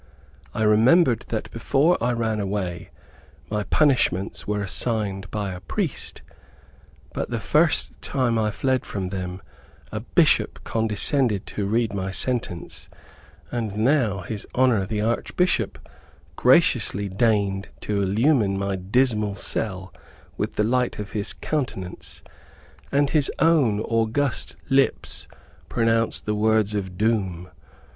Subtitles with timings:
[0.55, 2.89] I remembered that before I ran away,
[3.51, 6.23] my punishments were assigned by a priest,
[7.13, 9.43] but the first time I fled from them
[9.91, 12.89] a Bishop condescended to read my sentence,
[13.51, 15.77] and now his honor the Archbishop
[16.35, 19.93] graciously deigned to illume my dismal cell
[20.35, 22.23] with the light of his countenance,
[22.91, 25.27] and his own august lips
[25.69, 27.51] pronounced the words of doom.